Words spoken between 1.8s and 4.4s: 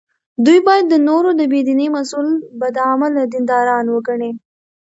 مسوول بد عمله دینداران وګڼي.